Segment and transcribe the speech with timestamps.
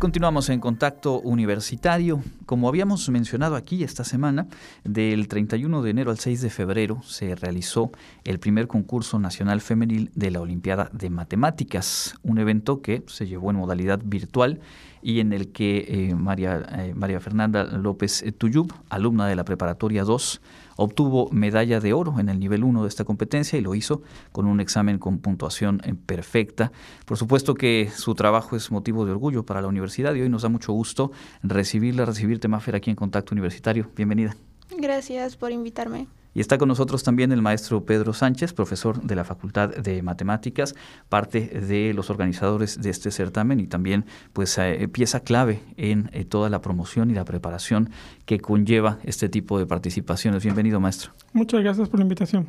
[0.00, 2.22] Continuamos en contacto universitario.
[2.46, 4.46] Como habíamos mencionado aquí esta semana,
[4.82, 7.90] del 31 de enero al 6 de febrero se realizó
[8.24, 13.50] el primer concurso nacional femenil de la Olimpiada de Matemáticas, un evento que se llevó
[13.50, 14.60] en modalidad virtual
[15.02, 20.04] y en el que eh, María, eh, María Fernanda López Tuyub, alumna de la Preparatoria
[20.04, 20.40] 2,
[20.76, 24.02] obtuvo medalla de oro en el nivel 1 de esta competencia y lo hizo
[24.32, 26.72] con un examen con puntuación eh, perfecta.
[27.04, 30.42] Por supuesto que su trabajo es motivo de orgullo para la universidad y hoy nos
[30.42, 31.12] da mucho gusto
[31.42, 33.90] recibirla, recibirte, Mafer, aquí en Contacto Universitario.
[33.94, 34.36] Bienvenida.
[34.78, 36.06] Gracias por invitarme.
[36.34, 40.74] Y está con nosotros también el maestro Pedro Sánchez, profesor de la Facultad de Matemáticas,
[41.08, 46.24] parte de los organizadores de este certamen y también pues eh, pieza clave en eh,
[46.24, 47.90] toda la promoción y la preparación
[48.26, 50.44] que conlleva este tipo de participaciones.
[50.44, 51.12] Bienvenido, maestro.
[51.32, 52.46] Muchas gracias por la invitación.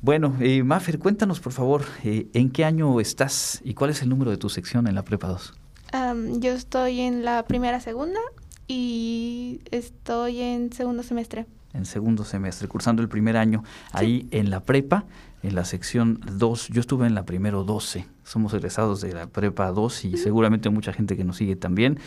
[0.00, 4.08] Bueno, eh, Mafer, cuéntanos por favor, eh, ¿en qué año estás y cuál es el
[4.08, 5.54] número de tu sección en la Prepa 2?
[6.40, 8.20] yo estoy en la primera segunda
[8.66, 11.46] y estoy en segundo semestre
[11.78, 15.06] en segundo semestre, cursando el primer año ahí en la prepa,
[15.42, 16.68] en la sección 2.
[16.68, 18.06] Yo estuve en la primero 12.
[18.24, 21.98] Somos egresados de la prepa 2 y seguramente mucha gente que nos sigue también.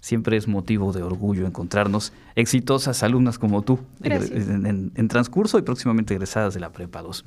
[0.00, 6.14] Siempre es motivo de orgullo encontrarnos exitosas alumnas como tú en, en, transcurso y próximamente
[6.14, 7.24] egresadas de la Prepa 2.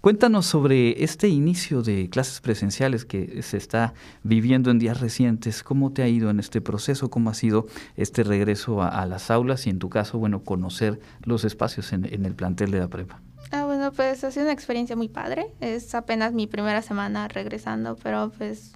[0.00, 5.62] Cuéntanos sobre este inicio de clases presenciales que se está viviendo en días recientes.
[5.62, 7.10] ¿Cómo te ha ido en este proceso?
[7.10, 11.44] ¿Cómo ha sido este regreso a, las aulas y en tu caso, bueno, conocer los
[11.44, 13.20] espacios en, en el plantel de la prepa?
[13.50, 15.52] Ah, bueno, pues ha sido una experiencia muy padre.
[15.60, 18.72] Es apenas mi primera semana regresando, pero pues,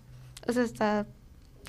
[0.46, 1.06] o sea, está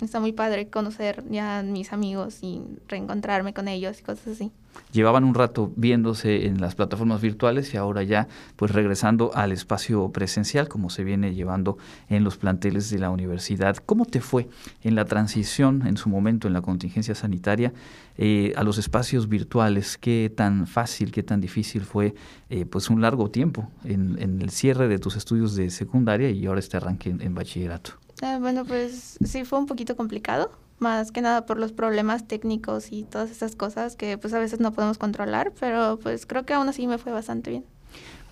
[0.01, 4.51] está muy padre conocer ya mis amigos y reencontrarme con ellos y cosas así.
[4.91, 10.11] Llevaban un rato viéndose en las plataformas virtuales y ahora ya pues regresando al espacio
[10.11, 11.77] presencial como se viene llevando
[12.09, 13.77] en los planteles de la universidad.
[13.77, 14.49] ¿Cómo te fue
[14.83, 17.73] en la transición en su momento en la contingencia sanitaria
[18.17, 19.97] eh, a los espacios virtuales?
[19.97, 22.13] ¿Qué tan fácil, qué tan difícil fue
[22.49, 26.59] eh, pues un largo tiempo en, el cierre de tus estudios de secundaria y ahora
[26.59, 28.04] este arranque en bachillerato?
[28.21, 32.91] Ah, bueno, pues sí fue un poquito complicado, más que nada por los problemas técnicos
[32.91, 36.53] y todas esas cosas que pues a veces no podemos controlar, pero pues creo que
[36.53, 37.65] aún así me fue bastante bien.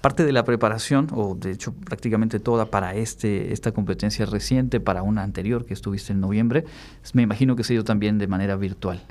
[0.02, 5.02] Parte de la preparación, o de hecho prácticamente toda para este esta competencia reciente, para
[5.02, 6.66] una anterior que estuviste en noviembre,
[7.14, 9.02] me imagino que se dio también de manera virtual.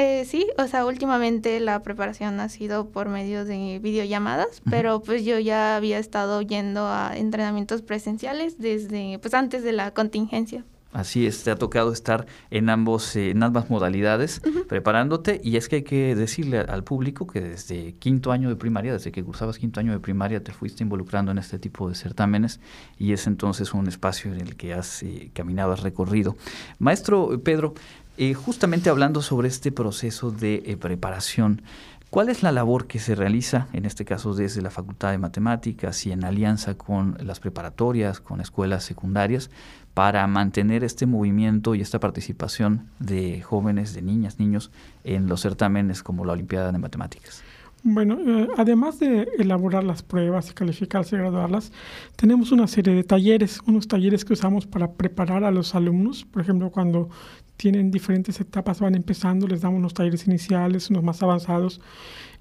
[0.00, 5.24] Eh, sí, o sea, últimamente la preparación ha sido por medio de videollamadas, pero pues
[5.24, 10.64] yo ya había estado yendo a entrenamientos presenciales desde, pues antes de la contingencia.
[10.90, 15.68] Así es, te ha tocado estar en ambos, eh, en ambas modalidades, preparándote, y es
[15.68, 19.58] que hay que decirle al público que desde quinto año de primaria, desde que cursabas
[19.58, 22.58] quinto año de primaria, te fuiste involucrando en este tipo de certámenes,
[22.98, 26.36] y es entonces un espacio en el que has eh, caminado, has recorrido.
[26.78, 27.74] Maestro Pedro,
[28.16, 31.60] eh, justamente hablando sobre este proceso de preparación,
[32.08, 36.06] ¿cuál es la labor que se realiza, en este caso desde la Facultad de Matemáticas
[36.06, 39.50] y en alianza con las preparatorias, con escuelas secundarias,
[39.98, 44.70] para mantener este movimiento y esta participación de jóvenes, de niñas, niños
[45.02, 47.42] en los certámenes como la Olimpiada de Matemáticas?
[47.82, 51.72] Bueno, eh, además de elaborar las pruebas y calificarse y graduarlas,
[52.14, 56.24] tenemos una serie de talleres, unos talleres que usamos para preparar a los alumnos.
[56.24, 57.08] Por ejemplo, cuando
[57.56, 61.80] tienen diferentes etapas, van empezando, les damos unos talleres iniciales, unos más avanzados,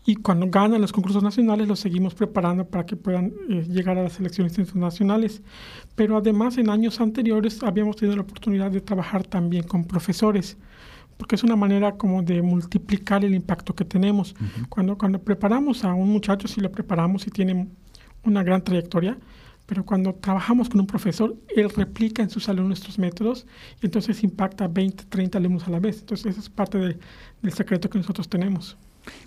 [0.07, 4.03] y cuando ganan los concursos nacionales los seguimos preparando para que puedan eh, llegar a
[4.03, 5.41] las selecciones internacionales.
[5.95, 10.55] Pero además en años anteriores habíamos tenido la oportunidad de trabajar también con profesores,
[11.17, 14.33] porque es una manera como de multiplicar el impacto que tenemos.
[14.69, 17.67] cuando, cuando preparamos a un muchacho, si lo preparamos y tiene
[18.23, 19.17] una gran trayectoria,
[19.65, 23.45] pero cuando trabajamos con un profesor, él replica en su salón nuestros métodos
[23.81, 25.99] y entonces impacta a 20, 30 alumnos a la vez.
[25.99, 28.77] Entonces, eso es parte del secreto que nosotros tenemos.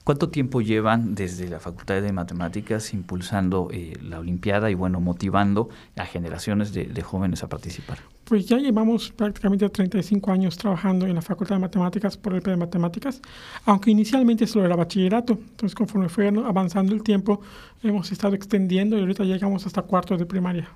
[0.04, 5.68] ¿Cuánto tiempo llevan desde la Facultad de Matemáticas impulsando eh, la Olimpiada y bueno, motivando
[5.96, 7.98] a generaciones de, jóvenes a participar?
[8.24, 12.56] Pues ya llevamos prácticamente 35 años trabajando en la Facultad de Matemáticas por el de
[12.56, 13.20] Matemáticas,
[13.64, 15.32] aunque inicialmente solo era bachillerato.
[15.32, 17.40] Entonces, conforme fue avanzando el tiempo,
[17.82, 20.68] hemos estado extendiendo y ahorita llegamos hasta cuarto de primaria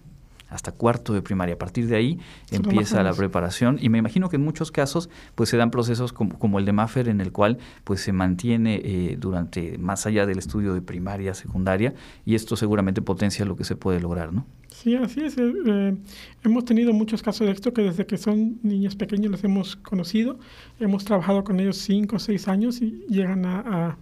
[0.55, 1.56] hasta cuarto de primaria.
[1.56, 2.19] A partir de ahí
[2.51, 6.59] empieza la preparación y me imagino que en muchos casos pues se dan procesos como,
[6.59, 10.73] el de Maffer en el cual pues se mantiene eh, durante más allá del estudio
[10.75, 14.47] de primaria, secundaria y esto seguramente potencia lo que se puede lograr, ¿no?
[14.69, 15.37] Sí, así es.
[15.39, 15.97] Eh, eh,
[16.45, 20.39] hemos tenido muchos casos de esto que desde que son niños pequeños los hemos conocido,
[20.79, 23.97] hemos trabajado con ellos cinco o seis años y llegan a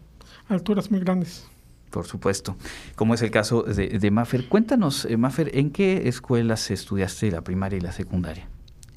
[0.49, 1.51] alturas muy grandes.
[1.92, 2.56] Por supuesto,
[2.96, 4.48] como es el caso de, de Maffer.
[4.48, 8.48] Cuéntanos, eh, Maffer, ¿en qué escuelas estudiaste la primaria y la secundaria?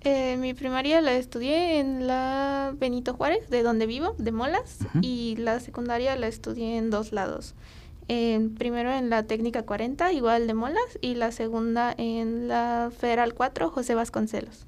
[0.05, 5.35] Eh, mi primaria la estudié en la Benito Juárez, de donde vivo, de Molas, y
[5.37, 7.53] la secundaria la estudié en dos lados.
[8.07, 13.69] Primero en la técnica 40, igual de Molas, y la segunda en la Federal 4,
[13.69, 14.65] José Vasconcelos.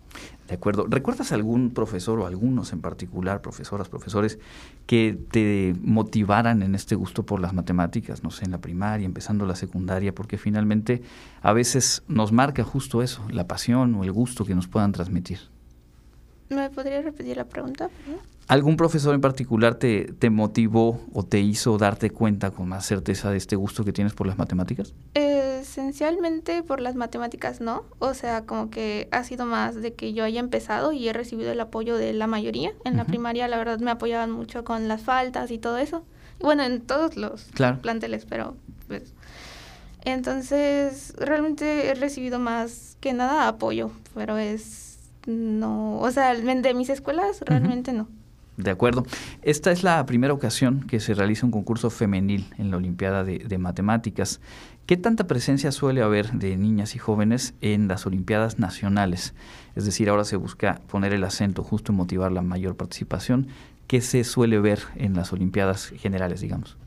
[0.48, 0.86] De acuerdo.
[0.88, 4.40] ¿Recuerdas algún profesor o algunos en particular, profesoras, profesores,
[4.86, 9.46] que te motivaran en este gusto por las matemáticas, no sé, en la primaria, empezando
[9.46, 10.16] la secundaria?
[10.16, 11.02] Porque finalmente
[11.42, 15.40] a veces nos marca justo eso, la pasión o el gusto que nos puedan transmitir.
[16.50, 17.90] ¿Me podría repetir la pregunta?
[18.48, 23.30] ¿Algún profesor en particular te, te motivó o te hizo darte cuenta con más certeza
[23.30, 24.94] de este gusto que tienes por las matemáticas?
[25.14, 30.24] Esencialmente por las matemáticas no, o sea, como que ha sido más de que yo
[30.24, 32.72] haya empezado y he recibido el apoyo de la mayoría.
[32.86, 36.06] En la primaria la verdad me apoyaban mucho con las faltas y todo eso.
[36.40, 37.50] bueno, en todos los
[37.82, 38.56] planteles, pero
[38.88, 39.14] pues...
[40.06, 44.87] Entonces, realmente he recibido más que nada apoyo, pero es...
[45.28, 48.08] No, o sea, de mis escuelas realmente no.
[48.56, 49.06] De acuerdo.
[49.44, 53.58] Esta es la primera ocasión que se realiza un concurso femenil en la Olimpiada de,
[53.60, 54.40] Matemáticas.
[54.88, 59.36] ¿Qué tanta presencia suele haber de niñas y jóvenes en las Olimpiadas nacionales?
[59.76, 63.48] Es decir, ahora se busca poner el acento justo en motivar la mayor participación.
[63.86, 66.78] ¿Qué se suele ver en las Olimpiadas generales, digamos?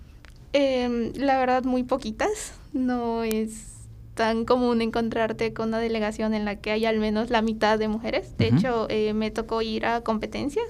[0.52, 2.54] Em, la verdad, muy poquitas.
[2.72, 3.79] No es
[4.20, 7.88] tan común encontrarte con una delegación en la que hay al menos la mitad de
[7.88, 8.36] mujeres.
[8.36, 10.66] De hecho, eh, me tocó ir a competencias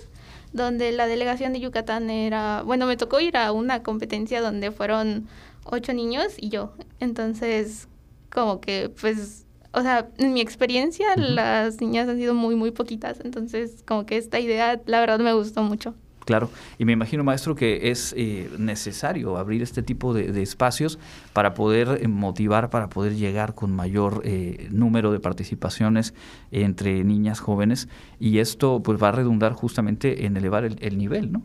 [0.53, 5.27] donde la delegación de Yucatán era, bueno, me tocó ir a una competencia donde fueron
[5.65, 6.75] ocho niños y yo.
[7.01, 7.89] Entonces,
[8.33, 13.19] como que, pues, o sea, en mi experiencia las niñas han sido muy, muy poquitas.
[13.25, 15.97] Entonces, como que esta idea, la verdad, me gustó mucho.
[16.31, 16.49] Claro,
[16.79, 20.97] y me imagino, maestro, que es eh, necesario abrir este tipo de, espacios
[21.33, 26.15] para poder eh, motivar, para poder llegar con mayor eh, número de participaciones
[26.53, 27.89] entre niñas jóvenes,
[28.21, 31.43] y esto pues va a redundar justamente en elevar el, nivel, ¿no?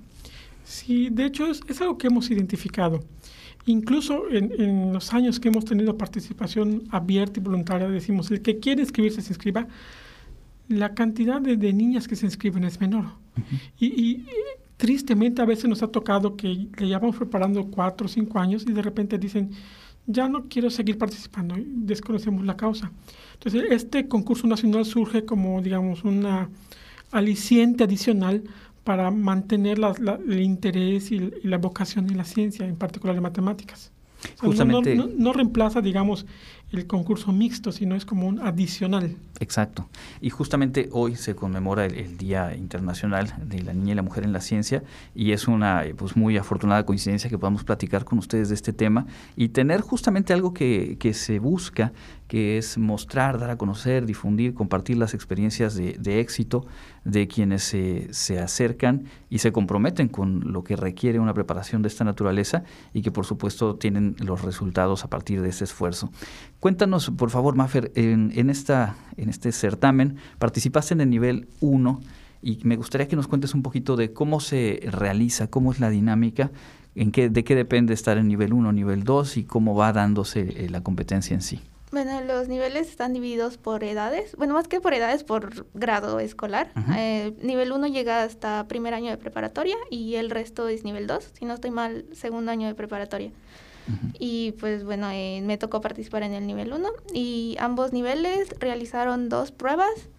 [0.63, 2.99] Sí, de hecho es, algo que hemos identificado.
[3.65, 8.81] Incluso en, los años que hemos tenido participación abierta y voluntaria, decimos, el que quiere
[8.81, 9.67] inscribirse se inscriba,
[10.67, 13.05] la cantidad de, niñas que se inscriben es menor.
[13.79, 14.25] y,
[14.77, 18.73] tristemente a veces nos ha tocado que le llevamos preparando cuatro o cinco años y
[18.73, 19.51] de repente dicen,
[20.07, 22.91] ya no quiero seguir participando, desconocemos la causa.
[23.33, 26.49] Entonces, este concurso nacional surge como, digamos, una
[27.11, 28.43] aliciente adicional
[28.83, 29.79] para mantener
[30.27, 33.91] el interés y, y, la vocación en la ciencia, en particular en matemáticas.
[34.39, 36.25] Justamente, no, reemplaza, digamos,
[36.75, 39.15] el concurso mixto, sino es como un adicional.
[39.39, 39.89] Exacto.
[40.21, 44.31] Y justamente hoy se conmemora el, Día Internacional de la Niña y la Mujer en
[44.31, 44.83] la Ciencia
[45.13, 49.05] y es una pues muy afortunada coincidencia que podamos platicar con ustedes de este tema
[49.35, 51.91] y tener justamente algo que, que se busca
[52.27, 56.65] que es mostrar, dar a conocer, difundir, compartir las experiencias de, éxito
[57.03, 61.87] de quienes se, se, acercan y se comprometen con lo que requiere una preparación de
[61.87, 62.63] esta naturaleza
[62.93, 66.11] y que por supuesto tienen los resultados a partir de ese esfuerzo.
[66.59, 72.01] Cuéntanos, por favor, Mafer, en, en, esta, en este certamen participaste en el nivel 1
[72.41, 75.89] y me gustaría que nos cuentes un poquito de cómo se realiza, cómo es la
[75.89, 76.51] dinámica,
[76.95, 80.65] en qué, de qué depende estar en nivel 1, nivel 2 y cómo va dándose
[80.65, 81.61] eh, la competencia en sí.
[81.91, 86.71] Bueno, los niveles están divididos por edades, bueno, más que por edades, por grado escolar.
[86.97, 91.31] Eh, nivel 1 llega hasta primer año de preparatoria y el resto es nivel 2,
[91.33, 93.31] si no estoy mal, segundo año de preparatoria.
[94.17, 99.29] Y pues bueno, eh, me tocó participar en el nivel 1 y ambos niveles realizaron
[99.29, 100.09] dos pruebas,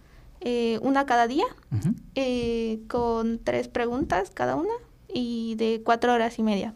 [0.40, 1.46] eh, una cada día,
[2.86, 4.72] con tres preguntas cada una
[5.12, 6.74] y de cuatro horas y media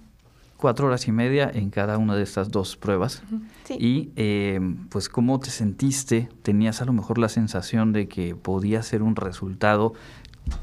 [0.60, 3.22] cuatro horas y media en cada una de estas dos pruebas.
[3.70, 8.82] Y eh, pues cómo te sentiste, tenías a lo mejor la sensación de que podía
[8.82, 9.94] ser un resultado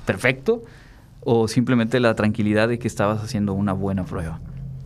[0.06, 0.64] perfecto
[1.22, 4.40] o simplemente la tranquilidad de que estabas haciendo una buena prueba.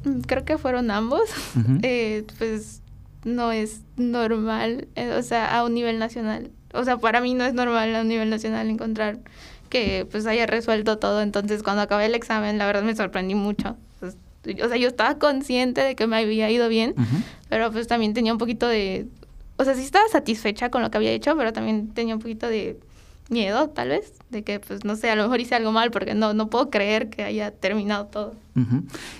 [0.05, 1.29] Mm, creo que fueron ambos.
[1.83, 2.81] Eh, pues
[3.23, 6.51] no es normal, eh, o sea, a un nivel nacional.
[6.73, 9.19] O sea, para mí no es normal a un nivel nacional encontrar
[9.69, 11.21] que pues haya resuelto todo.
[11.21, 13.77] Entonces, cuando acabé el examen, la verdad me sorprendí mucho
[14.63, 16.95] o sea, yo estaba consciente de que me había ido bien,
[17.49, 19.07] pero pues también tenía un poquito de,
[19.57, 22.47] o sea, sí estaba satisfecha con lo que había hecho, pero también tenía un poquito
[22.47, 22.79] de
[23.29, 26.13] miedo, tal vez, de que, pues, no sé, a lo mejor hice algo mal, porque
[26.13, 28.35] no, no puedo creer que haya terminado todo.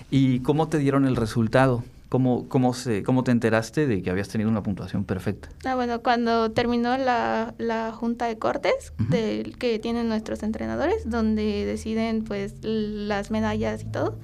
[0.09, 1.83] ¿Y cómo te dieron el resultado?
[2.09, 5.47] ¿Cómo, cómo, se, ¿Cómo te enteraste de que habías tenido una puntuación perfecta?
[5.63, 11.65] Ah, bueno, cuando terminó la, la junta de cortes del que tienen nuestros entrenadores, donde
[11.65, 14.17] deciden pues las medallas y todo,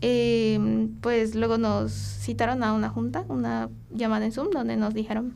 [0.00, 5.34] eh, pues luego nos citaron a una junta, una llamada en Zoom, donde nos dijeron.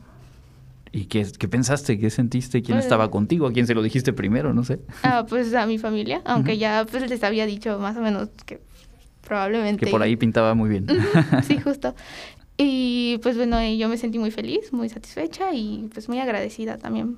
[0.91, 1.99] ¿Y qué, qué pensaste?
[1.99, 2.61] ¿Qué sentiste?
[2.61, 3.47] ¿Quién Pues- estaba contigo?
[3.47, 4.53] ¿A quién se lo dijiste primero?
[4.53, 4.79] No sé.
[5.03, 8.61] Ah, pues a mi familia, aunque ya pues les había dicho más o menos que
[9.27, 9.85] probablemente...
[9.85, 10.87] Que por ahí pintaba muy bien.
[11.43, 11.93] sí, justo.
[12.57, 17.17] Y pues bueno, yo me sentí muy feliz, muy satisfecha y pues muy agradecida también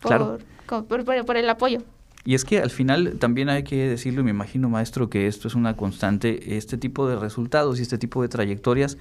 [0.00, 0.38] por, Claro.
[0.66, 1.82] por, por- por el apoyo.
[2.26, 5.46] Y es que al final también hay que decirlo, y me imagino, maestro, que esto
[5.46, 8.98] es una constante, este tipo de resultados y este tipo de trayectorias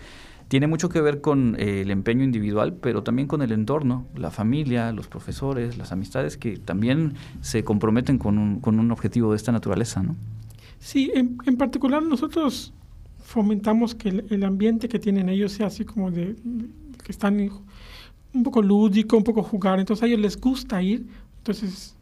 [0.47, 4.29] tiene mucho que ver con eh, el empeño individual, pero también con el entorno, la
[4.29, 9.37] familia, los profesores, las amistades que también se comprometen con un, con un objetivo de
[9.37, 10.15] esta naturaleza, ¿no?
[10.77, 12.73] Sí, en, en particular nosotros
[13.23, 16.67] fomentamos que el, el ambiente que tienen ellos sea así como de, de
[17.03, 17.49] que están
[18.35, 21.95] un poco lúdico, un poco jugar, entonces a ellos les gusta ir, entonces,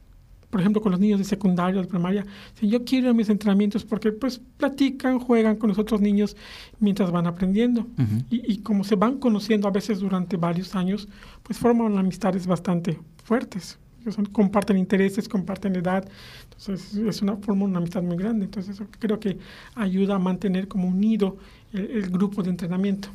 [0.53, 3.27] por ejemplo, con los niños de secundaria, de primaria, dicen, yo quiero ir a mis
[3.27, 6.37] entrenamientos porque pues platican, juegan con los otros niños
[6.79, 7.87] mientras van aprendiendo.
[8.29, 11.09] Y, y como se van conociendo a veces durante varios años,
[11.41, 13.79] pues forman amistades bastante fuertes.
[14.03, 16.07] Sea, comparten intereses, comparten edad,
[16.43, 18.45] entonces es una forma una amistad muy grande.
[18.45, 19.39] Entonces eso creo que
[19.73, 21.35] ayuda a mantener como unido
[21.71, 23.09] el, el grupo de entrenamiento.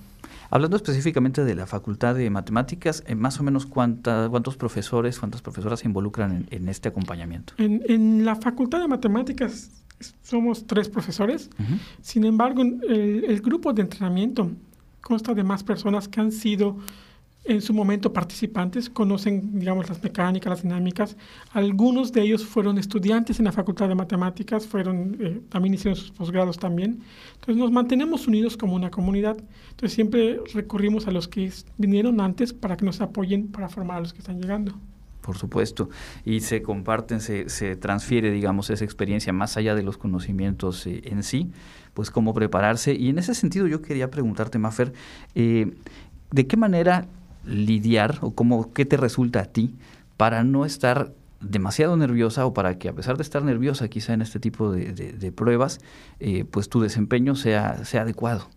[0.50, 5.42] Hablando específicamente de la Facultad de Matemáticas, eh, más o menos cuánta, cuántos profesores, cuántas
[5.42, 7.52] profesoras se involucran en, en este acompañamiento.
[7.58, 9.70] En, en la Facultad de Matemáticas
[10.22, 11.50] somos tres profesores,
[12.00, 14.50] sin embargo el, el grupo de entrenamiento
[15.00, 16.76] consta de más personas que han sido
[17.48, 21.16] en su momento participantes, conocen, digamos, las mecánicas, las dinámicas.
[21.52, 26.10] Algunos de ellos fueron estudiantes en la Facultad de Matemáticas, fueron, eh, también hicieron sus
[26.10, 27.00] posgrados también.
[27.34, 29.38] Entonces nos mantenemos unidos como una comunidad.
[29.70, 34.00] Entonces siempre recurrimos a los que vinieron antes para que nos apoyen para formar a
[34.00, 34.74] los que están llegando.
[35.22, 35.88] Por supuesto.
[36.26, 41.00] Y se comparten, se, se transfiere, digamos, esa experiencia más allá de los conocimientos eh,
[41.06, 41.50] en sí,
[41.94, 42.94] pues cómo prepararse.
[42.94, 44.92] Y en ese sentido yo quería preguntarte, Mafer,
[45.34, 45.72] eh,
[46.30, 47.08] ¿de qué manera
[47.44, 49.74] lidiar o cómo, qué te resulta a ti
[50.16, 54.22] para no estar demasiado nerviosa o para que a pesar de estar nerviosa quizá en
[54.22, 55.80] este tipo de, pruebas,
[56.20, 58.48] eh, pues tu desempeño sea, sea adecuado?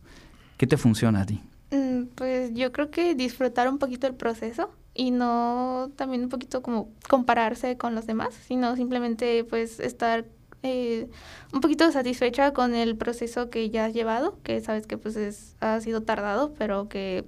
[0.57, 1.41] ¿Qué te funciona a ti?
[1.71, 6.61] Mm, Pues yo creo que disfrutar un poquito el proceso y no también un poquito
[6.61, 10.25] como compararse con los demás, sino simplemente pues estar
[10.63, 11.07] eh,
[11.53, 15.55] un poquito satisfecha con el proceso que ya has llevado, que sabes que pues es,
[15.59, 17.25] ha sido tardado, pero que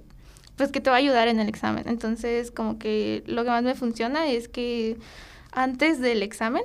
[0.56, 1.84] pues que te va a ayudar en el examen.
[1.88, 4.96] Entonces como que lo que más me funciona es que
[5.52, 6.62] antes del examen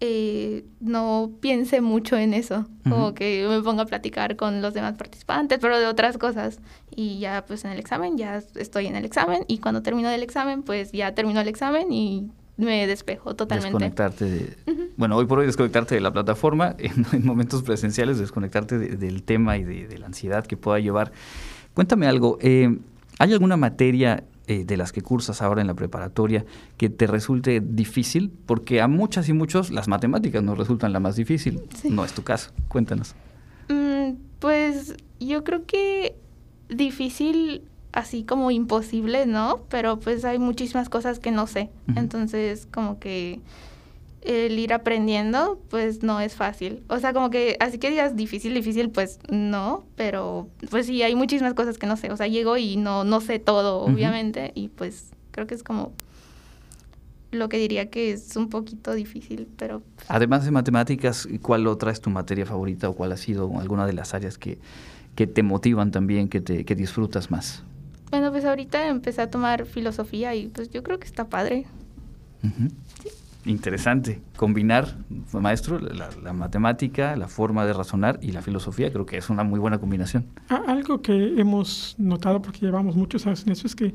[0.00, 4.94] eh, no piense mucho en eso, como que me ponga a platicar con los demás
[4.96, 6.60] participantes, pero de otras cosas.
[6.94, 10.22] Y ya pues en el examen, ya estoy en el examen y cuando termino del
[10.22, 13.70] examen, pues ya termino el examen y me despejo totalmente.
[13.70, 14.56] Desconectarte de...
[14.96, 19.22] Bueno, hoy por hoy desconectarte de la plataforma, en, en momentos presenciales desconectarte de- del
[19.24, 21.10] tema y de, de la ansiedad que pueda llevar.
[21.74, 22.78] Cuéntame algo, eh,
[23.18, 26.44] ¿hay alguna materia eh, de las que cursas ahora en la preparatoria
[26.76, 28.32] que te resulte difícil?
[28.46, 31.62] Porque a muchas y muchos las matemáticas nos resultan la más difícil.
[31.74, 31.90] Sí.
[31.90, 33.14] No es tu caso, cuéntanos.
[33.68, 36.16] Mm, pues yo creo que
[36.68, 39.60] difícil, así como imposible, ¿no?
[39.68, 41.70] Pero pues hay muchísimas cosas que no sé.
[41.96, 43.40] Entonces, como que
[44.28, 46.82] el ir aprendiendo, pues no es fácil.
[46.88, 51.14] O sea, como que, así que digas difícil, difícil, pues no, pero pues sí, hay
[51.14, 52.12] muchísimas cosas que no sé.
[52.12, 55.92] O sea, llego y no, no sé todo, obviamente, y pues creo que es como
[57.30, 62.00] lo que diría que es un poquito difícil, pero Además de matemáticas, ¿cuál otra es
[62.02, 64.58] tu materia favorita o cuál ha sido alguna de las áreas que,
[65.14, 67.62] que te motivan también, que, te, que disfrutas más?
[68.10, 71.64] Bueno, pues ahorita empecé a tomar filosofía y pues yo creo que está padre.
[72.42, 72.68] Ujú.
[73.44, 74.20] Interesante.
[74.36, 74.96] Combinar,
[75.32, 79.58] maestro, la, matemática, la forma de razonar y la filosofía, creo que es una muy
[79.58, 80.26] buena combinación.
[80.48, 83.94] A- Algo que hemos notado, porque llevamos muchos años en eso, es que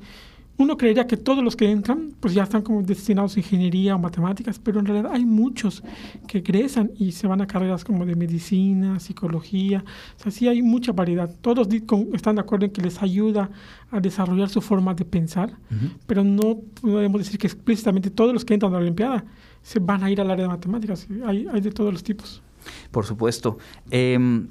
[0.58, 4.00] uno creería que todos los que entran, pues ya están como destinados a ingeniería o
[4.00, 5.84] matemáticas, pero en realidad hay muchos
[6.28, 9.84] que egresan y se van a carreras como de medicina, psicología,
[10.18, 11.34] o sea, sí hay mucha variedad.
[11.42, 11.68] Todos
[12.14, 13.50] están de acuerdo en que les ayuda
[13.92, 15.58] a desarrollar su forma de pensar,
[16.06, 19.26] pero no podemos decir que explícitamente todos los que entran a la Olimpiada
[19.64, 22.44] se van a ir al área de matemáticas, hay, hay de todos los tipos.
[22.92, 23.58] Por supuesto.
[23.90, 24.48] Em,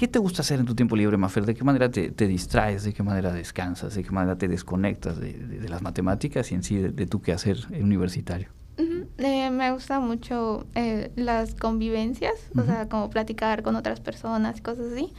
[0.00, 1.44] ¿Qué te gusta hacer en tu tiempo libre, Mafer?
[1.44, 2.84] ¿De qué manera te, te distraes?
[2.84, 3.94] ¿De qué manera descansas?
[3.94, 7.06] ¿De qué manera te desconectas de, de- de las matemáticas y en sí de, de
[7.06, 8.48] tu quehacer universitario?
[9.18, 14.62] Eh, me gusta mucho eh, las convivencias, o sea, como platicar con otras personas y
[14.62, 15.12] cosas así.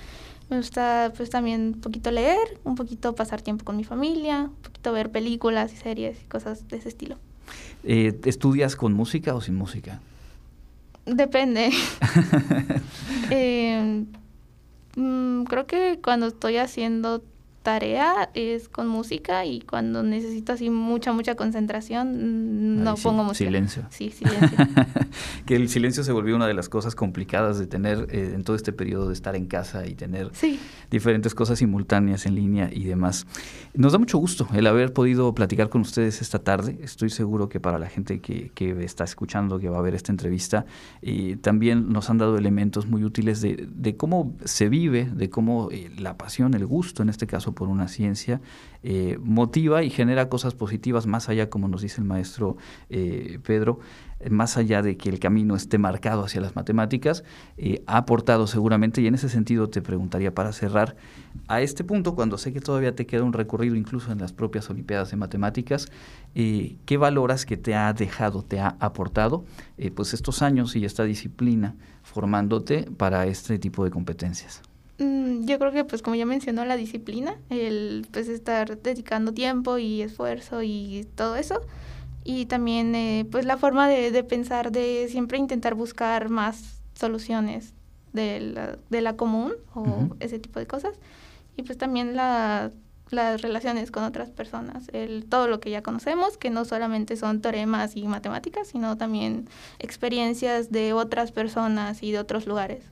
[0.49, 4.55] Me gusta pues también un poquito leer, un poquito pasar tiempo con mi familia, un
[4.63, 7.17] poquito ver películas y series y cosas de ese estilo.
[7.83, 10.01] Eh, ¿Estudias con música o sin música?
[11.05, 11.69] Depende.
[13.29, 14.03] Eh,
[14.95, 17.23] mm, creo que cuando estoy haciendo
[17.63, 23.49] tarea es con música y cuando necesito así mucha, mucha concentración, mm, no pongo música.
[23.49, 23.83] Silencio.
[23.89, 24.57] Sí, silencio.
[25.45, 28.55] que el silencio se volvió una de las cosas complicadas de tener eh, en todo
[28.55, 30.31] este periodo de estar en casa y tener
[30.89, 33.27] diferentes cosas simultáneas en línea y demás.
[33.73, 36.79] Nos da mucho gusto el haber podido platicar con ustedes esta tarde.
[36.81, 40.11] Estoy seguro que para la gente que, que está escuchando, que va a ver esta
[40.11, 40.65] entrevista,
[41.01, 45.69] eh, también nos han dado elementos muy útiles de, de cómo se vive, de cómo
[45.71, 48.41] eh, la pasión, el gusto en este caso, por una ciencia,
[48.83, 52.57] eh, motiva y genera cosas positivas más allá, como nos dice el maestro
[52.89, 53.79] eh, Pedro,
[54.29, 57.23] más allá de que el camino esté marcado hacia las matemáticas,
[57.57, 60.95] eh, ha aportado seguramente, y en ese sentido te preguntaría para cerrar,
[61.47, 64.69] a este punto, cuando sé que todavía te queda un recorrido incluso en las propias
[64.69, 65.91] Olimpiadas de Matemáticas,
[66.33, 69.45] ¿qué valoras que te ha dejado, te ha aportado
[69.95, 74.61] pues estos años y esta disciplina formándote para este tipo de competencias?
[75.01, 79.79] Mm, yo creo que pues como ya mencionó la disciplina, el pues estar dedicando tiempo
[79.79, 81.61] y esfuerzo y todo eso.
[82.23, 87.73] Y también eh, pues la forma de, pensar, de siempre intentar buscar más soluciones
[88.13, 90.93] de la, de la común o ese tipo de cosas.
[91.57, 92.71] Y pues también la,
[93.09, 97.41] las relaciones con otras personas, el, todo lo que ya conocemos, que no solamente son
[97.41, 102.83] teoremas y matemáticas, sino también experiencias de otras personas y de otros lugares.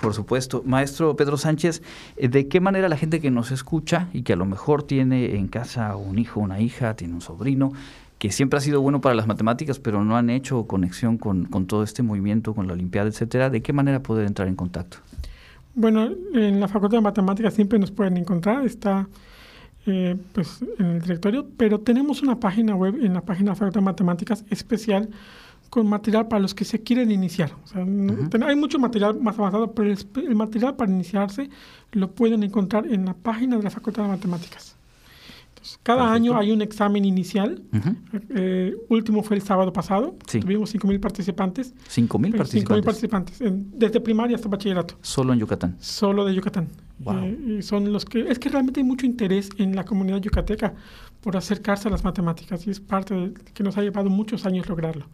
[0.00, 0.62] Por supuesto.
[0.64, 1.82] Maestro Pedro Sánchez,
[2.16, 5.36] eh, ¿de qué manera la gente que nos escucha y que a lo mejor tiene
[5.36, 7.72] en casa un hijo, una hija, tiene un sobrino,
[8.18, 11.82] que siempre ha sido bueno para las matemáticas, pero no han hecho conexión con, todo
[11.82, 14.98] este movimiento, con la Olimpiada, etcétera, ¿de qué manera poder entrar en contacto?
[15.74, 19.08] Bueno, en la Facultad de Matemáticas siempre nos pueden encontrar, está
[19.86, 23.56] eh, pues en el directorio, pero tenemos una página web en la página de la
[23.56, 25.08] Facultad de Matemáticas especial
[25.70, 27.52] con material para los que se quieren iniciar.
[27.74, 31.48] Hay mucho material más avanzado, pero el, material para iniciarse
[31.92, 34.76] lo pueden encontrar en la página de la Facultad de Matemáticas.
[35.84, 37.62] cada año hay un examen inicial.
[38.30, 40.16] Eh, último fue el sábado pasado.
[40.26, 41.72] Tuvimos 5.000 participantes.
[41.88, 42.80] ¿5.000 participantes?
[42.80, 44.96] 5.000 participantes, desde primaria hasta bachillerato.
[45.02, 45.76] ¿Solo en Yucatán?
[45.78, 46.68] Solo de Yucatán.
[47.06, 48.28] Eh, y son los que...
[48.28, 50.74] Es que realmente hay mucho interés en la comunidad yucateca
[51.20, 54.68] por acercarse a las matemáticas y es parte de que nos ha llevado muchos años
[54.68, 55.06] lograrlo.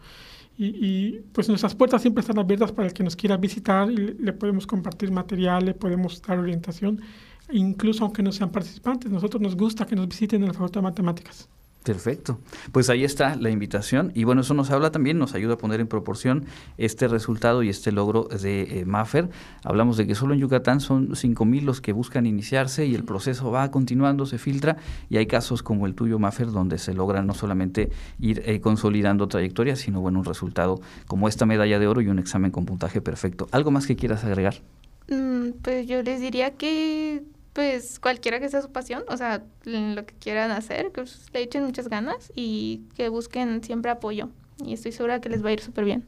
[0.59, 4.33] Y, pues nuestras puertas siempre están abiertas para el que nos quiera visitar y le,
[4.33, 7.03] podemos compartir material, le podemos dar orientación,
[7.51, 9.11] incluso aunque no sean participantes.
[9.11, 11.49] Nosotros nos gusta que nos visiten en la Facultad de Matemáticas.
[11.87, 12.41] Perfecto.
[12.73, 15.79] Pues ahí está la invitación y bueno, eso nos habla también, nos ayuda a poner
[15.79, 16.47] en proporción
[16.79, 19.29] este resultado y este logro de eh, Maffer.
[19.63, 23.53] Hablamos de que solo en Yucatán son 5.000 los que buscan iniciarse y el proceso
[23.53, 27.35] va continuando, se filtra y hay casos como el tuyo, Maffer, donde se logra no
[27.35, 32.09] solamente ir eh, consolidando trayectorias, sino bueno, un resultado como esta medalla de oro y
[32.09, 33.47] un examen con puntaje perfecto.
[33.53, 34.57] ¿Algo más que quieras agregar?
[35.09, 37.23] Mm, pues yo les diría que
[37.57, 41.41] pues cualquiera que sea su pasión, o sea, lo que quieran hacer, que pues, le
[41.41, 44.29] echen muchas ganas y que busquen siempre apoyo.
[44.63, 46.05] Y estoy segura que les va a ir súper bien.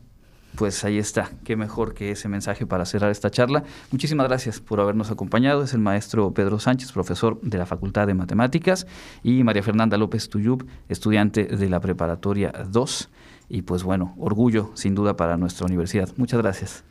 [0.57, 3.65] Pues ahí está, qué mejor que ese mensaje para cerrar esta charla.
[3.91, 5.63] Muchísimas gracias por habernos acompañado.
[5.63, 8.87] Es el maestro Pedro Sánchez, profesor de la Facultad de Matemáticas,
[9.23, 13.09] y María Fernanda López Tuyub, estudiante de la Preparatoria 2.
[13.49, 16.11] Y pues bueno, orgullo sin duda para nuestra universidad.
[16.19, 16.85] Muchas gracias.